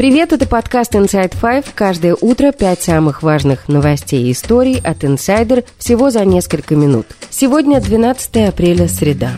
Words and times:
Привет, 0.00 0.32
это 0.32 0.48
подкаст 0.48 0.94
Inside 0.94 1.34
Five. 1.38 1.66
Каждое 1.74 2.16
утро 2.18 2.52
пять 2.52 2.80
самых 2.80 3.22
важных 3.22 3.68
новостей 3.68 4.28
и 4.28 4.32
историй 4.32 4.80
от 4.80 5.04
Insider 5.04 5.62
всего 5.76 6.08
за 6.08 6.24
несколько 6.24 6.74
минут. 6.74 7.04
Сегодня 7.28 7.82
12 7.82 8.48
апреля, 8.48 8.88
среда. 8.88 9.32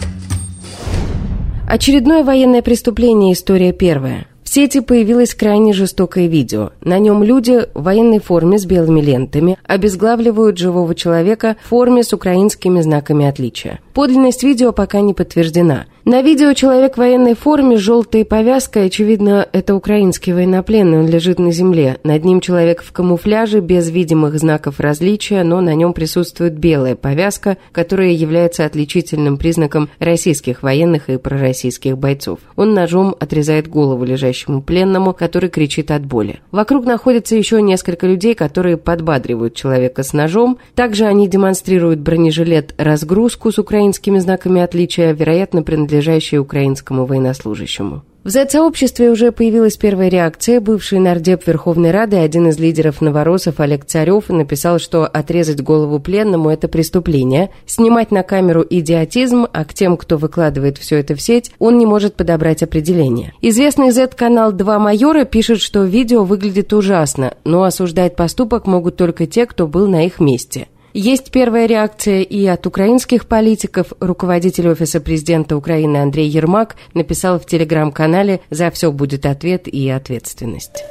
Очередное 1.68 2.22
военное 2.22 2.62
преступление, 2.62 3.32
история 3.32 3.72
первая. 3.72 4.28
В 4.44 4.50
сети 4.50 4.78
появилось 4.78 5.34
крайне 5.34 5.72
жестокое 5.72 6.28
видео. 6.28 6.70
На 6.80 7.00
нем 7.00 7.24
люди 7.24 7.66
в 7.74 7.82
военной 7.82 8.20
форме 8.20 8.56
с 8.56 8.64
белыми 8.64 9.00
лентами 9.00 9.58
обезглавливают 9.64 10.58
живого 10.58 10.94
человека 10.94 11.56
в 11.64 11.70
форме 11.70 12.04
с 12.04 12.12
украинскими 12.12 12.82
знаками 12.82 13.26
отличия. 13.26 13.80
Подлинность 13.94 14.44
видео 14.44 14.70
пока 14.70 15.00
не 15.00 15.12
подтверждена. 15.12 15.86
На 16.04 16.20
видео 16.20 16.52
человек 16.52 16.94
в 16.94 16.98
военной 16.98 17.34
форме 17.34 17.78
с 17.78 17.80
желтой 17.80 18.24
повязкой, 18.24 18.86
очевидно, 18.86 19.46
это 19.52 19.76
украинский 19.76 20.32
военнопленный, 20.32 20.98
он 20.98 21.06
лежит 21.06 21.38
на 21.38 21.52
земле. 21.52 21.98
Над 22.02 22.24
ним 22.24 22.40
человек 22.40 22.82
в 22.82 22.90
камуфляже, 22.90 23.60
без 23.60 23.88
видимых 23.88 24.36
знаков 24.36 24.80
различия, 24.80 25.44
но 25.44 25.60
на 25.60 25.76
нем 25.76 25.92
присутствует 25.92 26.54
белая 26.54 26.96
повязка, 26.96 27.56
которая 27.70 28.10
является 28.10 28.64
отличительным 28.64 29.36
признаком 29.36 29.90
российских 30.00 30.64
военных 30.64 31.08
и 31.08 31.18
пророссийских 31.18 31.96
бойцов. 31.96 32.40
Он 32.56 32.74
ножом 32.74 33.14
отрезает 33.20 33.68
голову 33.68 34.02
лежащему 34.02 34.60
пленному, 34.60 35.12
который 35.12 35.50
кричит 35.50 35.92
от 35.92 36.04
боли. 36.04 36.40
Вокруг 36.50 36.84
находится 36.84 37.36
еще 37.36 37.62
несколько 37.62 38.08
людей, 38.08 38.34
которые 38.34 38.76
подбадривают 38.76 39.54
человека 39.54 40.02
с 40.02 40.12
ножом. 40.12 40.58
Также 40.74 41.04
они 41.04 41.28
демонстрируют 41.28 42.00
бронежилет-разгрузку 42.00 43.52
с 43.52 43.60
украинскими 43.60 44.18
знаками 44.18 44.62
отличия, 44.62 45.12
вероятно, 45.12 45.62
принадлежит 45.62 45.91
принадлежащие 45.92 46.40
украинскому 46.40 47.04
военнослужащему. 47.04 48.02
В 48.24 48.30
Z-сообществе 48.30 49.10
уже 49.10 49.32
появилась 49.32 49.76
первая 49.76 50.08
реакция. 50.08 50.60
Бывший 50.60 51.00
нардеп 51.00 51.44
Верховной 51.46 51.90
Рады, 51.90 52.16
один 52.16 52.48
из 52.48 52.58
лидеров 52.58 53.00
новоросов 53.00 53.58
Олег 53.58 53.84
Царев, 53.84 54.28
написал, 54.28 54.78
что 54.78 55.06
отрезать 55.06 55.60
голову 55.60 55.98
пленному– 55.98 56.48
это 56.50 56.68
преступление. 56.68 57.50
Снимать 57.66 58.12
на 58.12 58.22
камеру 58.22 58.64
идиотизм, 58.68 59.46
а 59.52 59.64
к 59.64 59.74
тем, 59.74 59.96
кто 59.96 60.18
выкладывает 60.18 60.78
все 60.78 60.98
это 60.98 61.16
в 61.16 61.20
сеть, 61.20 61.50
он 61.58 61.78
не 61.78 61.84
может 61.84 62.14
подобрать 62.14 62.62
определение. 62.62 63.34
Известный 63.42 63.90
Z-канал 63.90 64.52
«Два 64.52 64.78
майора» 64.78 65.24
пишет, 65.24 65.60
что 65.60 65.82
видео 65.82 66.22
выглядит 66.22 66.72
ужасно, 66.72 67.34
но 67.44 67.64
осуждать 67.64 68.14
поступок 68.14 68.66
могут 68.68 68.96
только 68.96 69.26
те, 69.26 69.46
кто 69.46 69.66
был 69.66 69.88
на 69.88 70.06
их 70.06 70.20
месте. 70.20 70.68
Есть 70.94 71.30
первая 71.30 71.64
реакция 71.64 72.20
и 72.20 72.44
от 72.46 72.66
украинских 72.66 73.26
политиков. 73.26 73.94
Руководитель 73.98 74.68
Офиса 74.68 75.00
президента 75.00 75.56
Украины 75.56 75.96
Андрей 75.96 76.28
Ермак 76.28 76.76
написал 76.92 77.40
в 77.40 77.46
телеграм-канале 77.46 78.40
«За 78.50 78.70
все 78.70 78.92
будет 78.92 79.24
ответ 79.24 79.66
и 79.68 79.88
ответственность». 79.88 80.84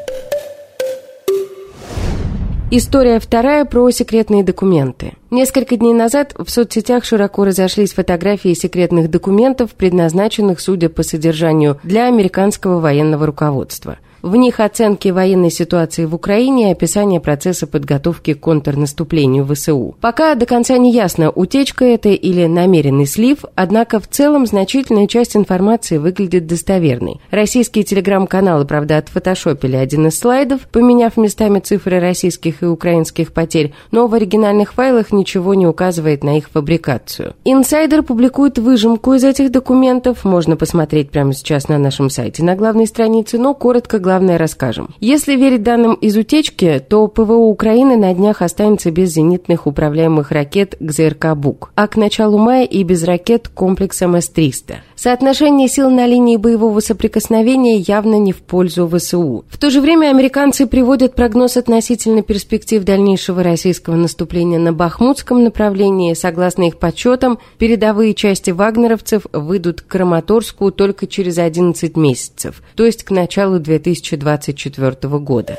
История 2.74 3.20
вторая 3.20 3.66
про 3.66 3.92
секретные 3.92 4.44
документы. 4.44 5.14
Несколько 5.30 5.76
дней 5.76 5.94
назад 5.94 6.34
в 6.38 6.50
соцсетях 6.50 7.04
широко 7.04 7.44
разошлись 7.44 7.94
фотографии 7.94 8.54
секретных 8.54 9.12
документов, 9.12 9.72
предназначенных, 9.72 10.62
судя 10.62 10.90
по 10.90 11.04
содержанию, 11.04 11.80
для 11.84 12.08
американского 12.08 12.80
военного 12.80 13.28
руководства– 13.28 14.00
в 14.22 14.36
них 14.36 14.60
оценки 14.60 15.10
военной 15.10 15.52
ситуации 15.52 16.06
в 16.06 16.16
Украине 16.16 16.70
и 16.70 16.72
описание 16.72 17.20
процесса 17.20 17.68
подготовки 17.68 18.34
к 18.34 18.40
контрнаступлению 18.40 19.46
ВСУ. 19.46 19.96
Пока 20.02 20.36
до 20.36 20.46
конца 20.46 20.78
не 20.78 20.92
ясно, 20.92 21.30
утечка 21.30 21.86
это 21.86 22.10
или 22.10 22.46
намеренный 22.46 23.06
слив, 23.06 23.46
однако 23.56 24.00
в 24.00 24.08
целом 24.08 24.46
значительная 24.46 25.08
часть 25.08 25.36
информации 25.36 25.98
выглядит 25.98 26.48
достоверной. 26.48 27.20
Российские 27.32 27.84
телеграм-каналы, 27.84 28.66
правда, 28.66 28.98
отфотошопили 28.98 29.76
один 29.76 30.08
из 30.08 30.20
слайдов, 30.20 30.62
поменяв 30.72 31.18
местами 31.18 31.60
цифры 31.60 32.00
российских 32.00 32.64
и 32.64 32.66
украинских 32.66 33.34
потерь, 33.34 33.74
но 33.92 34.08
в 34.08 34.14
оригинальных 34.14 34.74
файлах 34.74 35.12
ничего 35.12 35.54
не 35.54 35.68
указывает 35.68 36.24
на 36.24 36.38
их 36.38 36.50
фабрикацию. 36.50 37.34
Инсайдер 37.46 38.04
публикует 38.04 38.58
выжимку 38.58 39.14
из 39.14 39.24
этих 39.24 39.52
документов, 39.52 40.24
можно 40.24 40.56
посмотреть 40.56 41.10
прямо 41.10 41.34
сейчас 41.34 41.68
на 41.68 41.78
нашем 41.78 42.10
сайте 42.10 42.44
на 42.44 42.56
главной 42.56 42.88
странице, 42.88 43.38
но 43.38 43.54
коротко 43.54 44.00
главное 44.12 44.38
расскажем. 44.38 44.94
Если 45.00 45.38
верить 45.38 45.64
данным 45.64 45.94
из 45.94 46.18
утечки, 46.18 46.84
то 46.86 47.08
ПВО 47.08 47.36
Украины 47.36 47.96
на 47.96 48.14
днях 48.14 48.42
останется 48.42 48.92
без 48.92 49.14
зенитных 49.14 49.68
управляемых 49.68 50.32
ракет 50.32 50.76
ГЗРК 50.82 51.34
«Бук», 51.38 51.72
а 51.76 51.88
к 51.88 51.96
началу 51.96 52.38
мая 52.38 52.66
и 52.66 52.84
без 52.84 53.06
ракет 53.06 53.48
комплекса 53.48 54.08
МС-300. 54.08 54.76
Соотношение 54.98 55.70
сил 55.70 55.90
на 55.90 56.06
линии 56.06 56.36
боевого 56.36 56.82
соприкосновения 56.82 57.78
явно 57.78 58.20
не 58.20 58.34
в 58.34 58.42
пользу 58.42 58.88
ВСУ. 58.88 59.46
В 59.50 59.58
то 59.58 59.70
же 59.70 59.80
время 59.80 60.10
американцы 60.10 60.68
приводят 60.68 61.16
прогноз 61.16 61.56
относительно 61.56 62.22
перспектив 62.22 62.84
дальнейшего 62.84 63.42
российского 63.42 63.96
наступления 63.96 64.60
на 64.60 64.74
Бахмутском 64.74 65.42
направлении. 65.42 66.14
Согласно 66.16 66.68
их 66.68 66.78
подсчетам, 66.78 67.40
передовые 67.58 68.14
части 68.14 68.52
вагнеровцев 68.52 69.26
выйдут 69.32 69.82
к 69.82 69.88
Краматорску 69.88 70.70
только 70.70 71.08
через 71.08 71.38
11 71.38 71.96
месяцев, 71.96 72.62
то 72.76 72.86
есть 72.86 73.04
к 73.04 73.10
началу 73.10 73.58
2000 73.58 74.01
2024 74.10 75.20
года. 75.20 75.58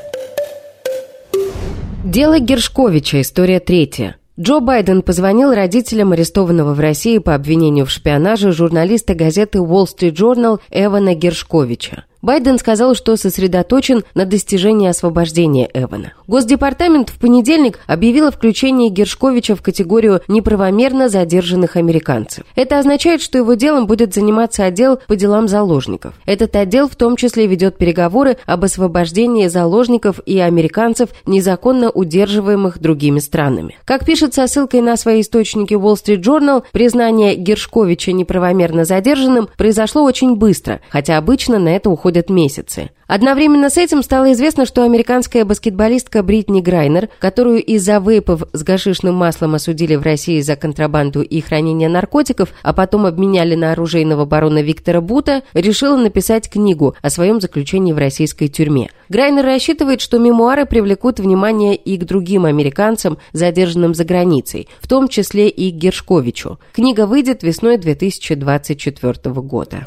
Дело 2.03 2.39
Гершковича. 2.39 3.21
История 3.21 3.59
третья. 3.59 4.17
Джо 4.39 4.59
Байден 4.59 5.03
позвонил 5.03 5.53
родителям 5.53 6.11
арестованного 6.11 6.73
в 6.73 6.79
России 6.79 7.19
по 7.19 7.35
обвинению 7.35 7.85
в 7.85 7.91
шпионаже 7.91 8.51
журналиста 8.51 9.13
газеты 9.13 9.59
Wall 9.59 9.85
Street 9.85 10.13
Journal 10.13 10.59
Эвана 10.71 11.13
Гершковича. 11.13 12.05
Байден 12.23 12.57
сказал, 12.57 12.95
что 12.95 13.17
сосредоточен 13.17 14.05
на 14.15 14.23
достижении 14.23 14.87
освобождения 14.87 15.69
Эвана. 15.73 16.13
Госдепартамент 16.25 17.09
в 17.09 17.19
понедельник 17.19 17.79
объявил 17.85 18.27
о 18.27 18.31
включении 18.31 18.87
Гершковича 18.87 19.57
в 19.57 19.61
категорию 19.61 20.21
неправомерно 20.29 21.09
задержанных 21.09 21.75
американцев. 21.75 22.45
Это 22.55 22.79
означает, 22.79 23.21
что 23.21 23.39
его 23.39 23.55
делом 23.55 23.87
будет 23.87 24.13
заниматься 24.13 24.63
отдел 24.63 24.99
по 25.05 25.17
делам 25.17 25.49
заложников. 25.49 26.13
Этот 26.25 26.55
отдел 26.55 26.87
в 26.87 26.95
том 26.95 27.17
числе 27.17 27.45
ведет 27.45 27.77
переговоры 27.77 28.37
об 28.45 28.63
освобождении 28.63 29.47
заложников 29.47 30.21
и 30.25 30.39
американцев, 30.39 31.09
незаконно 31.25 31.89
удерживаемых 31.89 32.79
другими 32.79 33.19
странами. 33.19 33.77
Как 33.83 34.05
пишет 34.05 34.33
со 34.33 34.47
ссылкой 34.47 34.79
на 34.79 34.95
свои 34.95 35.19
источники 35.19 35.73
Wall 35.73 35.95
Street 35.95 36.21
Journal, 36.21 36.63
признание 36.71 37.35
Гершковича 37.35 38.13
неправомерно 38.13 38.85
задержанным 38.85 39.49
произошло 39.57 40.03
очень 40.03 40.37
быстро, 40.37 40.79
хотя 40.89 41.17
обычно 41.17 41.59
на 41.59 41.75
это 41.75 41.89
уходит 41.89 42.12
проходят 42.13 42.29
месяцы. 42.29 42.91
Одновременно 43.07 43.69
с 43.69 43.77
этим 43.77 44.01
стало 44.01 44.31
известно, 44.33 44.65
что 44.65 44.83
американская 44.83 45.45
баскетболистка 45.45 46.23
Бритни 46.23 46.61
Грайнер, 46.61 47.09
которую 47.19 47.61
из-за 47.61 47.97
вейпов 47.99 48.43
с 48.53 48.63
гашишным 48.63 49.15
маслом 49.15 49.55
осудили 49.55 49.95
в 49.95 50.01
России 50.01 50.41
за 50.41 50.55
контрабанду 50.55 51.21
и 51.21 51.41
хранение 51.41 51.89
наркотиков, 51.89 52.49
а 52.63 52.73
потом 52.73 53.05
обменяли 53.05 53.55
на 53.55 53.71
оружейного 53.71 54.25
барона 54.25 54.61
Виктора 54.61 55.01
Бута, 55.01 55.43
решила 55.53 55.97
написать 55.97 56.49
книгу 56.49 56.95
о 57.01 57.09
своем 57.09 57.41
заключении 57.41 57.93
в 57.93 57.97
российской 57.97 58.47
тюрьме. 58.47 58.89
Грайнер 59.09 59.45
рассчитывает, 59.45 60.01
что 60.01 60.17
мемуары 60.17 60.65
привлекут 60.65 61.19
внимание 61.19 61.75
и 61.75 61.97
к 61.97 62.05
другим 62.05 62.45
американцам, 62.45 63.17
задержанным 63.33 63.93
за 63.93 64.05
границей, 64.05 64.67
в 64.79 64.87
том 64.87 65.07
числе 65.07 65.49
и 65.49 65.71
к 65.71 65.75
Гершковичу. 65.75 66.57
Книга 66.73 67.05
выйдет 67.05 67.43
весной 67.43 67.77
2024 67.77 69.13
года. 69.41 69.83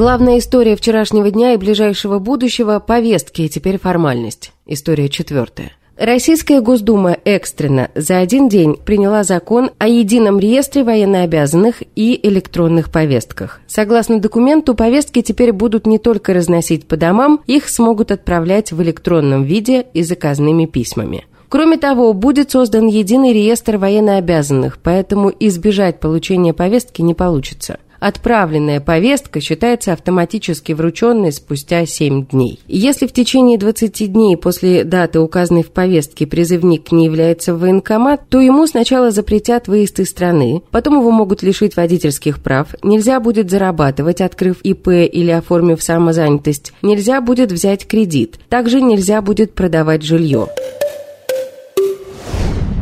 Главная 0.00 0.38
история 0.38 0.76
вчерашнего 0.76 1.30
дня 1.30 1.52
и 1.52 1.58
ближайшего 1.58 2.18
будущего– 2.18 2.78
повестки, 2.86 3.42
и 3.42 3.50
теперь 3.50 3.78
формальность. 3.78 4.54
История 4.64 5.10
четвертая. 5.10 5.72
Российская 5.98 6.62
Госдума 6.62 7.18
экстренно 7.26 7.90
за 7.94 8.16
один 8.16 8.48
день 8.48 8.76
приняла 8.82 9.24
закон 9.24 9.72
о 9.76 9.88
едином 9.88 10.38
реестре 10.38 10.84
военнообязанных 10.84 11.82
и 11.96 12.18
электронных 12.26 12.90
повестках. 12.90 13.60
Согласно 13.66 14.20
документу, 14.20 14.74
повестки 14.74 15.20
теперь 15.20 15.52
будут 15.52 15.86
не 15.86 15.98
только 15.98 16.32
разносить 16.32 16.88
по 16.88 16.96
домам, 16.96 17.42
их 17.46 17.68
смогут 17.68 18.10
отправлять 18.10 18.72
в 18.72 18.80
электронном 18.80 19.44
виде 19.44 19.84
и 19.92 20.02
заказными 20.02 20.64
письмами. 20.64 21.26
Кроме 21.50 21.76
того, 21.76 22.14
будет 22.14 22.52
создан 22.52 22.86
единый 22.86 23.34
реестр 23.34 23.76
военнообязанных, 23.76 24.78
поэтому 24.82 25.30
избежать 25.40 26.00
получения 26.00 26.54
повестки 26.54 27.02
не 27.02 27.12
получится. 27.12 27.80
Отправленная 28.00 28.80
повестка 28.80 29.40
считается 29.40 29.92
автоматически 29.92 30.72
врученной 30.72 31.32
спустя 31.32 31.84
7 31.84 32.26
дней. 32.26 32.58
Если 32.66 33.06
в 33.06 33.12
течение 33.12 33.58
20 33.58 34.12
дней 34.12 34.36
после 34.36 34.84
даты, 34.84 35.20
указанной 35.20 35.62
в 35.62 35.70
повестке, 35.70 36.26
призывник 36.26 36.90
не 36.92 37.04
является 37.04 37.54
в 37.54 37.60
военкомат, 37.60 38.22
то 38.28 38.40
ему 38.40 38.66
сначала 38.66 39.10
запретят 39.10 39.68
выезд 39.68 40.00
из 40.00 40.08
страны, 40.08 40.62
потом 40.70 40.98
его 40.98 41.10
могут 41.10 41.42
лишить 41.42 41.76
водительских 41.76 42.42
прав, 42.42 42.74
нельзя 42.82 43.20
будет 43.20 43.50
зарабатывать, 43.50 44.22
открыв 44.22 44.62
ИП 44.62 44.88
или 44.88 45.30
оформив 45.30 45.82
самозанятость, 45.82 46.72
нельзя 46.80 47.20
будет 47.20 47.52
взять 47.52 47.86
кредит, 47.86 48.38
также 48.48 48.80
нельзя 48.80 49.20
будет 49.20 49.54
продавать 49.54 50.02
жилье. 50.02 50.48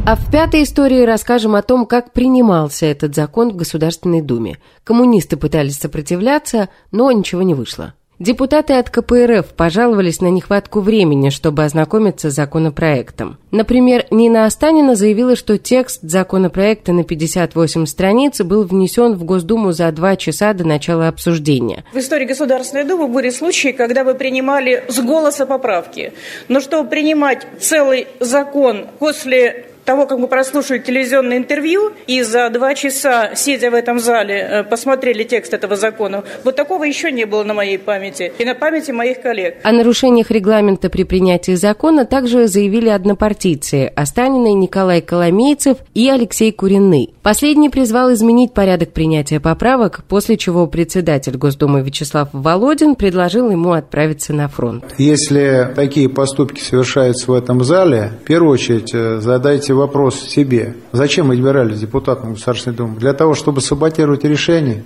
А 0.08 0.16
в 0.16 0.30
пятой 0.30 0.62
истории 0.62 1.02
расскажем 1.02 1.54
о 1.54 1.60
том, 1.60 1.84
как 1.84 2.14
принимался 2.14 2.86
этот 2.86 3.14
закон 3.14 3.50
в 3.50 3.56
Государственной 3.56 4.22
Думе. 4.22 4.56
Коммунисты 4.82 5.36
пытались 5.36 5.76
сопротивляться, 5.76 6.70
но 6.90 7.12
ничего 7.12 7.42
не 7.42 7.52
вышло. 7.52 7.92
Депутаты 8.18 8.72
от 8.72 8.88
КПРФ 8.88 9.48
пожаловались 9.54 10.22
на 10.22 10.28
нехватку 10.28 10.80
времени, 10.80 11.28
чтобы 11.28 11.62
ознакомиться 11.62 12.30
с 12.30 12.34
законопроектом. 12.34 13.36
Например, 13.50 14.06
Нина 14.10 14.46
Останина 14.46 14.96
заявила, 14.96 15.36
что 15.36 15.58
текст 15.58 16.00
законопроекта 16.00 16.94
на 16.94 17.04
58 17.04 17.84
страниц 17.84 18.40
был 18.40 18.64
внесен 18.64 19.12
в 19.12 19.24
Госдуму 19.24 19.72
за 19.72 19.92
два 19.92 20.16
часа 20.16 20.54
до 20.54 20.66
начала 20.66 21.08
обсуждения. 21.08 21.84
В 21.92 21.98
истории 21.98 22.24
Государственной 22.24 22.84
Думы 22.84 23.08
были 23.08 23.28
случаи, 23.28 23.72
когда 23.72 24.04
вы 24.04 24.14
принимали 24.14 24.84
с 24.88 24.98
голоса 25.00 25.44
поправки. 25.44 26.14
Но 26.48 26.60
чтобы 26.60 26.88
принимать 26.88 27.46
целый 27.60 28.06
закон 28.20 28.86
после 28.98 29.67
того, 29.88 30.04
как 30.04 30.18
мы 30.18 30.28
прослушали 30.28 30.80
телевизионное 30.80 31.38
интервью 31.38 31.92
и 32.06 32.20
за 32.20 32.50
два 32.50 32.74
часа, 32.74 33.34
сидя 33.34 33.70
в 33.70 33.74
этом 33.74 34.00
зале, 34.00 34.34
э, 34.34 34.64
посмотрели 34.64 35.24
текст 35.24 35.54
этого 35.54 35.76
закона, 35.76 36.24
вот 36.44 36.56
такого 36.56 36.84
еще 36.84 37.10
не 37.10 37.24
было 37.24 37.42
на 37.42 37.54
моей 37.54 37.78
памяти 37.78 38.30
и 38.38 38.44
на 38.44 38.54
памяти 38.54 38.90
моих 38.90 39.22
коллег. 39.22 39.54
О 39.62 39.72
нарушениях 39.72 40.30
регламента 40.30 40.90
при 40.90 41.04
принятии 41.04 41.54
закона 41.54 42.04
также 42.04 42.48
заявили 42.48 42.90
однопартийцы 42.90 43.86
Останины 43.96 44.52
Николай 44.52 45.00
Коломейцев 45.00 45.78
и 45.94 46.10
Алексей 46.10 46.52
Куриный. 46.52 47.14
Последний 47.22 47.70
призвал 47.70 48.12
изменить 48.12 48.52
порядок 48.52 48.92
принятия 48.92 49.40
поправок, 49.40 50.04
после 50.06 50.36
чего 50.36 50.66
председатель 50.66 51.38
Госдумы 51.38 51.80
Вячеслав 51.80 52.28
Володин 52.34 52.94
предложил 52.94 53.50
ему 53.50 53.72
отправиться 53.72 54.34
на 54.34 54.48
фронт. 54.48 54.84
Если 54.98 55.72
такие 55.74 56.10
поступки 56.10 56.60
совершаются 56.60 57.32
в 57.32 57.34
этом 57.34 57.64
зале, 57.64 58.12
в 58.22 58.26
первую 58.26 58.52
очередь 58.52 58.90
э, 58.92 59.20
задайте 59.20 59.77
вопрос 59.78 60.20
себе. 60.20 60.76
Зачем 60.92 61.28
мы 61.28 61.34
избирались 61.34 61.80
депутатом 61.80 62.34
Государственной 62.34 62.76
Думы? 62.76 62.98
Для 62.98 63.14
того, 63.14 63.34
чтобы 63.34 63.60
саботировать 63.60 64.24
решение? 64.24 64.84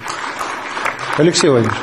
Алексей 1.19 1.51
Владимирович, 1.51 1.79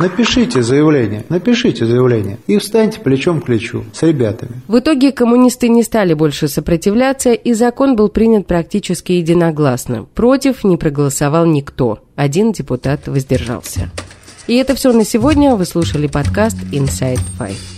Напишите 0.00 0.60
заявление, 0.62 1.24
напишите 1.28 1.86
заявление 1.86 2.38
и 2.48 2.58
встаньте 2.58 2.98
плечом 2.98 3.40
к 3.40 3.44
плечу 3.44 3.84
с 3.92 4.02
ребятами. 4.02 4.60
В 4.66 4.78
итоге 4.78 5.12
коммунисты 5.12 5.68
не 5.68 5.84
стали 5.84 6.14
больше 6.14 6.48
сопротивляться, 6.48 7.32
и 7.32 7.52
закон 7.52 7.94
был 7.94 8.08
принят 8.08 8.46
практически 8.46 9.12
единогласно. 9.12 10.06
Против 10.14 10.64
не 10.64 10.76
проголосовал 10.76 11.46
никто. 11.46 12.00
Один 12.16 12.52
депутат 12.52 13.06
воздержался. 13.06 13.90
И 14.46 14.56
это 14.56 14.74
все 14.74 14.92
на 14.92 15.04
сегодня. 15.04 15.54
Вы 15.54 15.64
слушали 15.64 16.08
подкаст 16.08 16.56
Inside 16.72 17.20
Five. 17.38 17.73